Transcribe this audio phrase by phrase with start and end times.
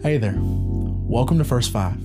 [0.00, 0.38] Hey there.
[0.38, 1.98] Welcome to First Five.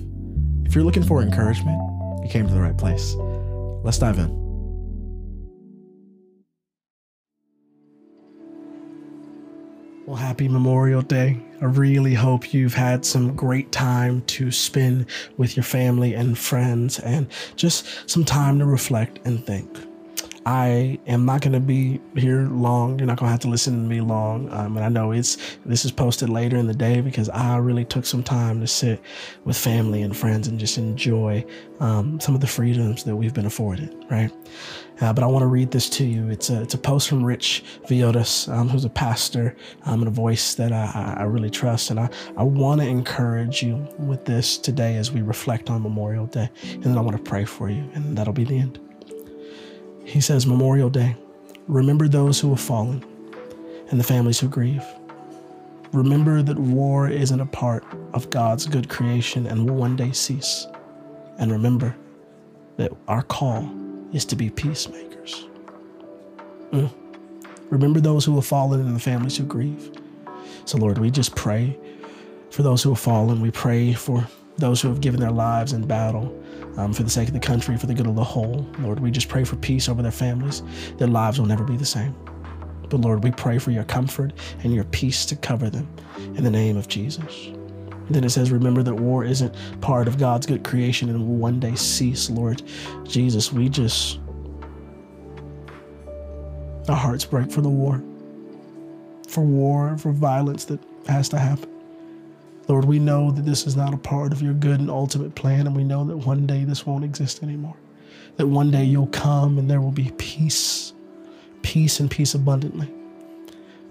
[0.66, 1.80] If you're looking for encouragement,
[2.24, 3.14] you came to the right place.
[3.84, 4.32] Let's dive in.
[10.08, 11.40] Well, happy Memorial Day.
[11.62, 15.06] I really hope you've had some great time to spend
[15.38, 19.70] with your family and friends and just some time to reflect and think.
[20.46, 23.00] I am not going to be here long.
[23.00, 24.52] You're not going to have to listen to me long.
[24.52, 27.86] Um, and I know it's this is posted later in the day because I really
[27.86, 29.02] took some time to sit
[29.46, 31.46] with family and friends and just enjoy
[31.80, 34.32] um, some of the freedoms that we've been afforded, right?
[35.02, 36.30] Uh, but I want to read this to you.
[36.30, 39.56] It's a, it's a post from Rich Villodas, um, who's a pastor
[39.86, 41.90] um, and a voice that I, I really trust.
[41.90, 46.28] And I, I want to encourage you with this today as we reflect on Memorial
[46.28, 46.50] Day.
[46.72, 48.80] And then I want to pray for you, and that'll be the end.
[50.06, 51.16] He says, Memorial Day,
[51.68, 53.04] remember those who have fallen
[53.90, 54.84] and the families who grieve.
[55.92, 60.66] Remember that war isn't a part of God's good creation and will one day cease.
[61.38, 61.96] And remember
[62.78, 63.70] that our call
[64.12, 65.48] is to be peacemakers.
[66.72, 66.92] Mm.
[67.70, 69.92] Remember those who have fallen and the families who grieve.
[70.66, 71.78] So, Lord, we just pray
[72.50, 73.42] for those who have fallen.
[73.42, 76.40] We pray for those who have given their lives in battle
[76.78, 78.68] um, for the sake of the country, for the good of the whole.
[78.80, 80.64] Lord, we just pray for peace over their families.
[80.98, 82.16] Their lives will never be the same.
[82.90, 85.88] But Lord, we pray for your comfort and your peace to cover them
[86.36, 87.48] in the name of Jesus.
[87.48, 91.36] And then it says, Remember that war isn't part of God's good creation and will
[91.36, 92.62] one day cease, Lord
[93.06, 93.54] Jesus.
[93.54, 94.20] We just,
[96.90, 98.04] our hearts break for the war,
[99.28, 101.73] for war, for violence that has to happen.
[102.68, 105.68] Lord, we know that this is not a part of your good and ultimate plan,
[105.68, 107.76] and we know that one day this won't exist anymore.
[108.38, 110.94] That one day you'll come and there will be peace,
[111.62, 112.90] peace and peace abundantly.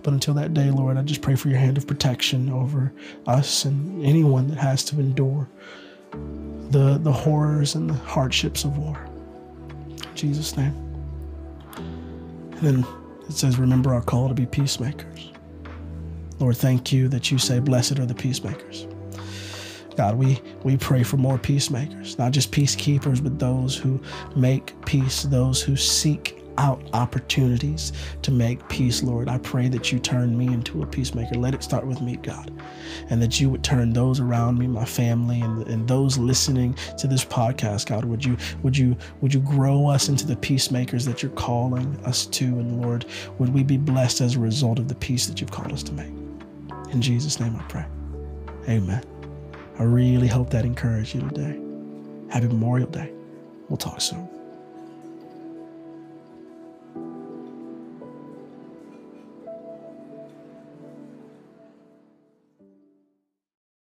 [0.03, 2.93] But until that day, Lord, I just pray for your hand of protection over
[3.27, 5.49] us and anyone that has to endure
[6.71, 8.99] the, the horrors and the hardships of war.
[9.89, 10.75] In Jesus' name.
[11.77, 12.87] And then
[13.29, 15.31] it says, Remember our call to be peacemakers.
[16.43, 18.89] Lord, thank you that you say, Blessed are the peacemakers.
[19.97, 24.03] God, we, we pray for more peacemakers, not just peacekeepers, but those who
[24.35, 27.93] make peace, those who seek out opportunities
[28.23, 29.29] to make peace, Lord.
[29.29, 31.37] I pray that you turn me into a peacemaker.
[31.37, 32.51] Let it start with me, God.
[33.09, 37.07] And that you would turn those around me, my family, and, and those listening to
[37.07, 38.05] this podcast, God.
[38.05, 42.27] Would you would you would you grow us into the peacemakers that you're calling us
[42.27, 42.47] to?
[42.47, 43.07] And Lord,
[43.39, 45.93] would we be blessed as a result of the peace that you've called us to
[45.93, 46.13] make?
[46.93, 47.87] In Jesus' name I pray.
[48.69, 49.03] Amen.
[49.79, 51.59] I really hope that encouraged you today.
[52.29, 53.11] Happy Memorial Day.
[53.69, 54.29] We'll talk soon.